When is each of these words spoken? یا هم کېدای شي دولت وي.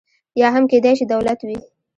یا 0.41 0.47
هم 0.55 0.63
کېدای 0.71 0.93
شي 0.99 1.05
دولت 1.13 1.39
وي. 1.47 1.57